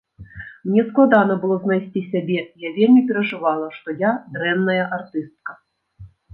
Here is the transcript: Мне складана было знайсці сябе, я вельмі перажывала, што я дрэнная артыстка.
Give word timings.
Мне 0.69 0.81
складана 0.87 1.33
было 1.43 1.55
знайсці 1.65 2.01
сябе, 2.15 2.39
я 2.67 2.73
вельмі 2.79 3.05
перажывала, 3.13 3.71
што 3.79 3.87
я 4.09 4.17
дрэнная 4.33 4.81
артыстка. 5.01 5.51